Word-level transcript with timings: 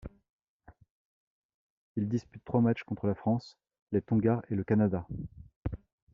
Il 1.95 2.09
dispute 2.09 2.43
trois 2.43 2.59
matchs 2.59 2.81
contre 2.83 3.05
la 3.05 3.13
France, 3.13 3.55
les 3.91 4.01
Tonga 4.01 4.41
et 4.49 4.55
le 4.55 4.63
Canada. 4.63 5.05